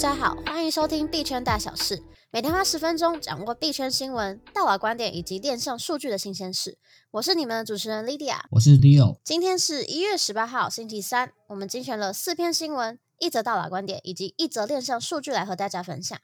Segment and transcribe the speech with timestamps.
[0.00, 6.78] 家好，欢迎收听币圈大小事，每天花十分钟掌握币圈新闻、大佬观点以及链上数据的新鲜事。
[7.10, 9.18] 我是你们的主持人 Lydia，我是 Leo。
[9.22, 16.18] 今天是一月十八号，星期三，我们精选了四篇新闻、一则大佬观点以及一则链上数据来和大家分享。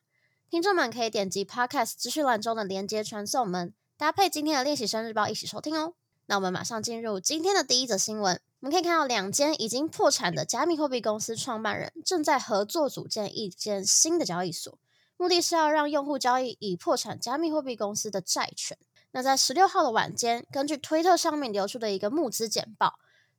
[0.49, 5.93] 听众们可以点击 Podcast 资讯栏中的连接传送门，搭配今天的练习生日报一起收听哦。
[6.29, 8.41] 那我们马上进入今天的第一则新闻。
[8.67, 14.77] 我们可以看到，两间已经破产的加密货币公司创办人正在合作组建一间新的交易所，
[15.17, 18.77] 目的是要让用户交易已破产加密货币公司的债权。
[19.13, 22.95] 那在十六号的晚间，根据推特上面流出的一个募资简报。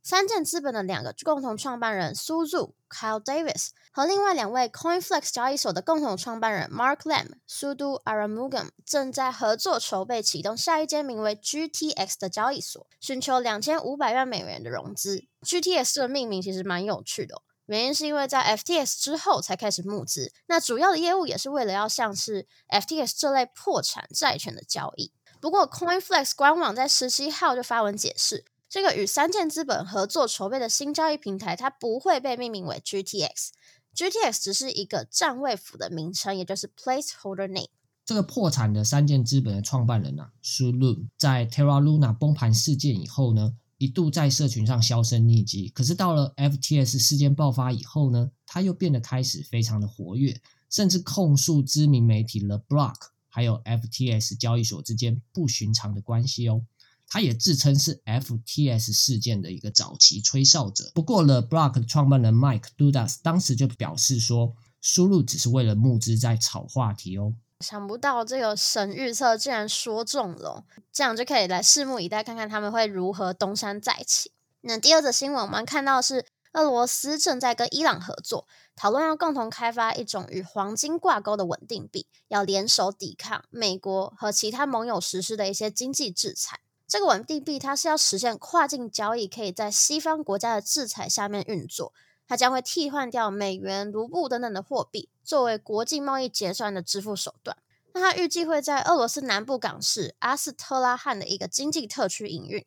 [0.10, 15.26] 三箭资本的两个共同创办人苏柱 Kyle Davis 和另外两位 CoinFlex 交易所的共同创办人 Mark Lamb、苏都 Aramugam 正在合作筹备启动下一间名为 GTX 的交易所，寻求两千五百万美元的融资。
[15.42, 25.12] GTX 的命名其实蛮有趣的，原因是因为在 FTX 之后才开始募资，那主要的业务也是为了要像是 FTX 这类破产债权的交易。
[25.42, 28.46] 不过 CoinFlex 官网在十七号就发文解释。
[28.70, 37.70] 这个与三箭资本合作筹备的新交易平台，它不会被命名为 GTX，GTX 只是一个占位符的名称，也就是 placeholder name。
[38.06, 45.70] 这个破产的三箭资本的创办人啊，Su Lu，在 Terra Luna 崩盘事件以后呢，一度在社群上销声匿迹。
[45.70, 52.96] 可是到了 FTS 事件爆发以后呢，他又变得开始非常的活跃，甚至控诉知名媒体 The Block
[53.30, 56.64] 还有 FTS 交易所之间不寻常的关系哦。
[57.10, 60.92] 他也自称是 FTS 事件的一个早期吹哨者。
[60.94, 67.34] 不过了 Block 的创办人 Mike Dudas 当时就表示说，输入只是为了募资，在炒话题哦。
[67.62, 74.32] 想不到这个神预测竟然说中了，这样就可以来拭目以待，看看他们会如何东山再起。
[74.62, 86.60] 那第二则新闻，我们看到是俄罗斯正在跟伊朗合作，讨论要共同开发一种与黄金挂钩的稳定币，要联手抵抗美国和其他盟友实施的一些经济制裁。
[86.88, 91.94] 这个稳定币它是要实现跨境交易，可以在西方国家的制裁下面运作。
[92.26, 97.58] 它将会替换掉美元、卢布等等的货币，作为国际贸易结算的支付手段。
[97.94, 102.66] 那它预计会在俄罗斯南部港市阿斯特拉罕的一个经济特区营运。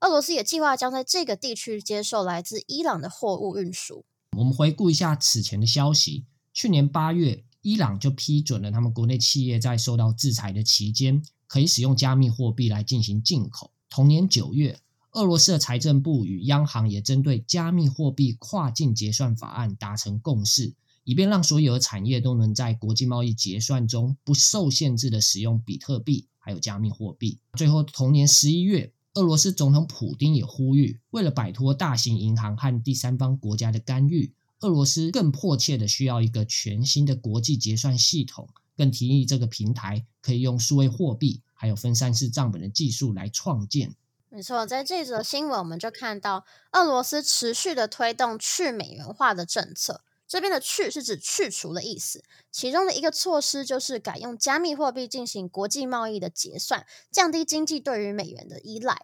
[0.00, 4.04] 俄罗斯也计划将在这个地区接受来自伊朗的货物运输。
[4.36, 11.22] 我们回顾一下此前的消息：去年八月，伊朗就批准了他们国内企业在受到制裁的期间。
[11.52, 13.70] 可以使用加密货币来进行进口。
[13.90, 14.80] 同年九月，
[15.10, 20.72] 俄罗斯的财政部与央行也针对加密货币跨境结算法案达成共识，
[21.04, 27.38] 以便让所有的产业都能在国际贸易结算中不受限制的使用比特币还有加密货币。
[27.58, 38.48] 最后，同年十一月，俄罗斯总统普丁也呼吁，为了摆脱大型银行和第三方国家的干预，俄罗斯更迫切的需要一个全新的国际结算系统。
[38.82, 43.94] 更提议这个平台可以用数位货币还有分散式账本的技术来创建。
[44.28, 50.02] 没错，在这则新闻我们就看到俄罗斯持续的推动去美元化的政策。
[50.26, 58.98] 这边的“去”是指去除的意思，其中的一个措施就是改用加密货币进行国际贸易的结算，降低经济对于美元的依赖。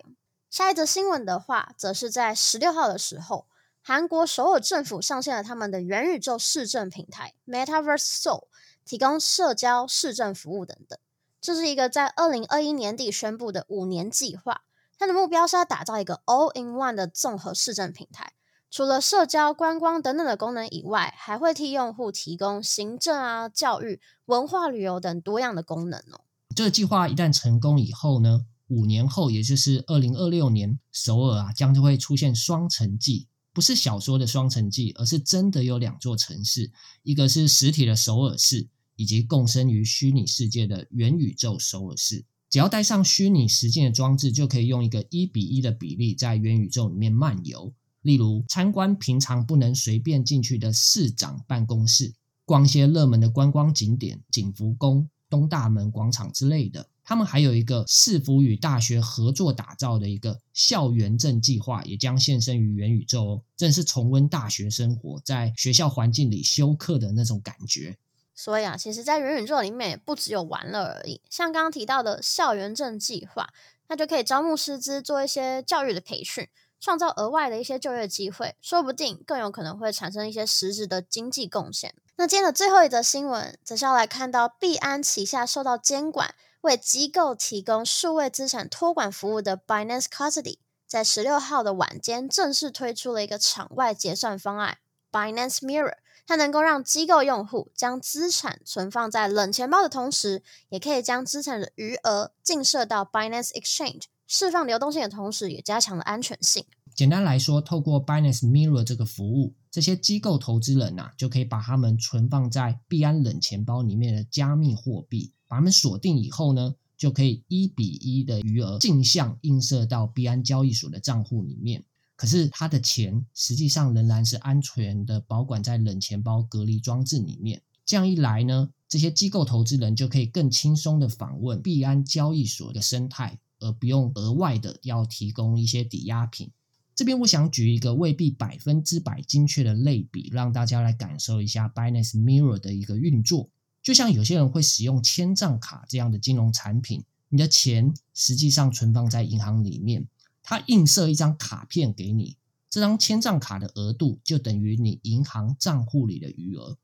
[0.50, 3.46] 下一则新闻的话，则是在十六号的时候，
[3.82, 8.44] 韩国首尔政府上线了他们的元宇宙市政平台 Metaverse Seoul。
[8.88, 10.98] 提供社交、市政服务等等，
[11.42, 14.62] 这是一个在二零二一年底宣布的五年计划。
[14.98, 18.32] 它的目标是要打造一个 all-in-one 的综合市政平台，
[18.70, 26.22] 除了社交、观光等等的功能以外，还会替用户提供行政啊、教育、文化旅游等多样的功能哦。
[26.56, 33.28] 这个计划一旦成功以后呢，五年后，也就是二零二六年，首尔啊将就会出现双城记。
[33.52, 36.70] 不是小说的双城记，而是真的有两座城市，
[37.02, 38.68] 一个是实体的首尔市。
[38.98, 47.72] 以及共生于虚拟世界的元宇宙首尔市，只要带上虚拟实境的装置，就可以用一个一比一的比例在元宇宙里面漫游。
[48.02, 52.12] 例如，参观平常不能随便进去的市长办公室，
[52.44, 56.88] 逛一些热门的观光景点，景福宫、东大门广场之类的。
[57.04, 67.96] 他们还有一个市府与大学合作打造的一个校园镇计划，也将现身于元宇宙哦，正是重温大学生活在学校环境里修课的那种感觉。
[68.40, 71.20] 所以啊，其实，在元宇宙里面也不只有玩乐而已。
[71.28, 73.48] 像刚刚提到的校园镇计划，
[73.88, 76.48] 那就可以招募师资，做一些教育的培训，
[76.78, 81.92] 创造额外的一些就业机会，说不定更有可能会产生一些实质的经济贡献。
[82.14, 94.78] 那今天的最后一则新闻，则是要来看到币安旗下受到监管、为机构提供数位资产托管服务的 Binance Custody，在十六号的晚间正式推出了一个场外结算方案
[95.10, 95.96] Binance Mirror。
[96.26, 106.64] 它能够让机构用户将资产存放在冷钱包的同时，也可以将资产的余额进设到 Binance Exchange，释放流动性的同时，也加强了安全性。
[106.94, 121.84] 简单来说，透过 Binance Mirror 这个服务，这些机构投资人呐、啊，就可以把他们存放在币安冷钱包里面的加密货币，把它们锁定以后呢，就可以一比一的余额镜像映射到币安交易所的账户里面。
[122.18, 127.62] 可是他的钱实际上仍然是安全的保管在冷钱包隔离装置里面。
[127.86, 136.50] 这样一来呢，这些机构投资人就可以更轻松的访问币安交易所的生态，而不用额外的要提供一些抵押品。
[136.96, 143.48] 这边我想举一个未必百分之百精确的类比，让大家来感受一下 Binance Mirror 的一个运作。
[143.80, 150.08] 就像有些人会使用千账卡这样的金融产品，你的钱实际上存放在银行里面。
[150.48, 152.38] 他映射一张卡片给你，
[152.70, 156.78] 这张签帐卡的额度就等于你银行账户里的余额，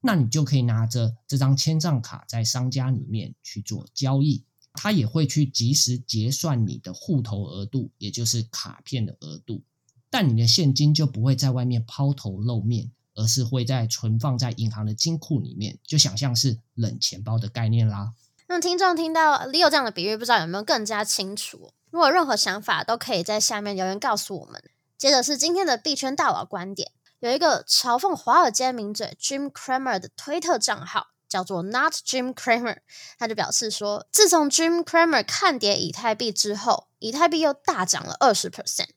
[0.00, 9.60] 那你就可以拿着这张签帐卡在商家里面去做交易，他也会去及时结算你的户头额度，也就是卡片的额度，
[10.08, 18.14] 但你的现金就不会在外面抛头露面，而是会在存放在银行的金库里面，就想象是冷钱包的概念啦。
[18.48, 21.74] 那听众听到 Leo 这样的比喻，不知道有没有更加清楚？
[21.90, 24.62] 如果任何想法，都可以在下面留言告诉我们。
[24.96, 32.78] 接着是今天的币圈大佬观点，有一个嘲讽华尔街名嘴 Jim Cramer 的推特账号，叫做 Not Jim Cramer，
[33.18, 38.90] 他就表示说，自从 Jim Cramer 看跌以太币之后，以太币又大涨了二十 percent。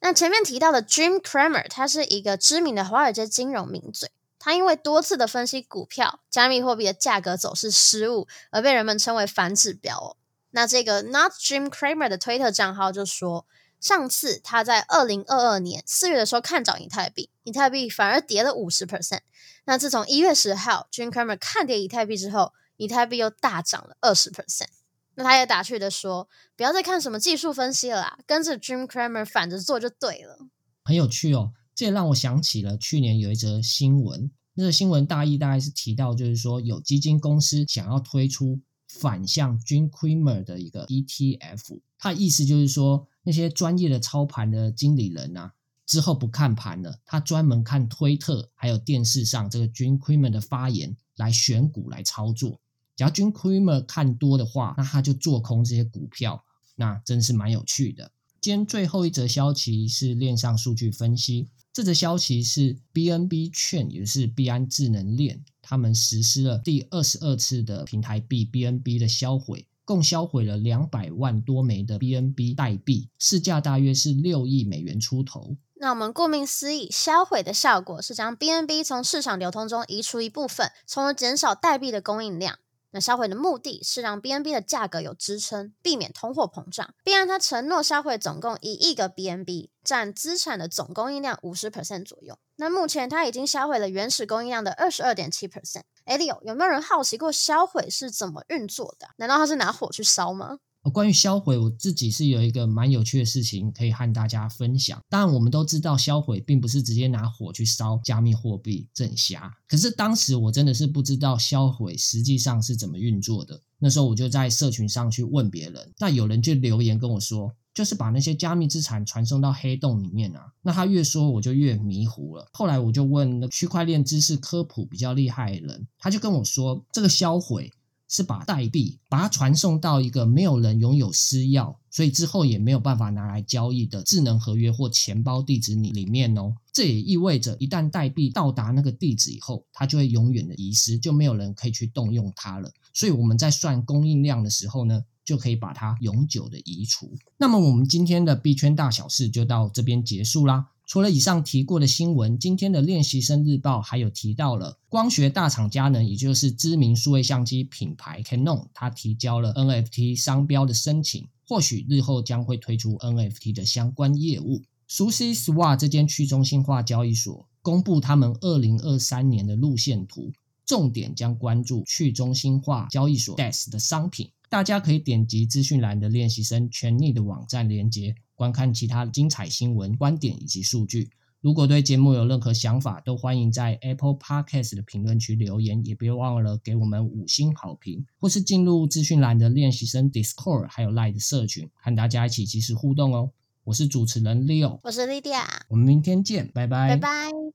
[0.00, 10.16] 那前面提到的 Jim Cramer，他是一个知名的华尔街金融名嘴，他因为多次的分析股票、加密货币的价格走势失误，而被人们称为反指标哦。
[10.50, 13.46] 那这个 Not Jim Cramer 的推特账号就说，
[13.78, 19.20] 上次他在二零二二年四月的时候看涨以太币，以太币反而跌了五十 percent。
[19.66, 24.68] 那自从一月十号 Jim Cramer 看跌以太币之后，以太币又大涨了二十 percent。
[25.16, 30.38] 那他也打趣的说，不要再看什么技术分析了啦，跟着 Jim Cramer 反着做就对了。
[30.84, 38.60] 很有趣哦，这也让我想起了去年有一则新闻，那个新闻大意大概是提到，就是说有基金公司想要推出。
[39.00, 45.52] 反向 Jim Cramer 的一个 ETF，它意思就是说，那些专业的操盘的经理人啊，
[45.84, 52.60] 之后不看盘了，他专门看推特还有电视上这个 Jim Cramer 的发言来选股来操作。
[52.96, 56.44] 只要 Jim Cramer 看多的话，那他就做空这些股票，
[56.76, 58.10] 那真是蛮有趣的。
[58.40, 61.48] 今天最后一则消息是链上数据分析。
[61.76, 75.58] 这则消息是 BNB 券也就是币安智能链，他们实施了第二十二次的平台币 BNB 的销毁，共销毁了两百万多枚的 BNB 代币，市价大约是六亿美元出头。
[75.74, 82.58] 那我们顾名思义，销毁的效果是将 BNB 从市场流通中移除一部分，从而减少代币的供应量。
[82.96, 86.94] 那销毁的目的是让 BNB 的价格有支撑，避免通货膨胀。
[87.04, 92.38] 币安他承诺销毁总共一亿个 BNB，占资产的总供应量五十 percent 左右。
[92.56, 95.82] 那目前他已经销毁了原始供应量的二十二点七 percent。
[96.06, 99.08] 哎，Leo，有没有人好奇过销毁是怎么运作的？
[99.18, 100.56] 难道他是拿火去烧吗？
[100.90, 105.00] 关于销毁，我自己是有一个蛮有趣的事情可以和大家分享。
[105.08, 109.52] 当然，我们都知道销毁并不是直接拿火去烧加密货币，正瞎。
[109.68, 113.60] 可是当时我真的是不知道销毁实际上是怎么运作的。
[113.78, 120.52] 那时候我就在社群上去问别人，那有人就留言跟我说，就是把那些加密资产传送到黑洞里面啊。
[120.62, 122.48] 那他越说我就越迷糊了。
[122.52, 127.70] 后来我就问那区块链知识科普比较厉害的人，他就跟我说，这个销毁。
[128.08, 136.54] 是把代币把它传送到一个没有人拥有私钥，所以之后也没有办法拿来交易的智能合约或钱包地址里面哦。
[136.72, 142.70] 这也意味着一旦代币到达那个地址以后，它就会永远的遗失，就没有人可以去动用它了。
[142.92, 147.12] 所以我们在算供应量的时候呢，就可以把它永久的移除。
[147.38, 150.66] 那么我们今天的币圈大小事就到这边结束啦。
[150.86, 164.62] 除了以上提过的新闻，今天的练习生日报还有提到了光学大厂佳能，也就是知名数位相机品牌 Canon，它提交了 NFT 商标的申请，或许日后将会推出 NFT 的相关业务。
[164.86, 170.30] 熟悉 SWA 这间去中心化交易所公布他们二零二三年的路线图，
[170.64, 174.30] 重点将关注去中心化交易所 DEX 的商品。
[174.48, 178.14] 大家可以点击资讯栏的练习生权利的网站连接。
[178.36, 181.10] 观看其他精彩新闻、观点以及数据。
[181.40, 193.30] 如果对节目有任何想法，都欢迎在 Apple Podcast 的评论区留言，也别忘了给我们五星好评，或是进入资讯栏的练习生 Discord 还有 Line 的社群，和大家一起及时互动哦。
[193.64, 197.46] 我是主持人 Leo，我是 Lydia，我们明天见，拜拜，拜拜。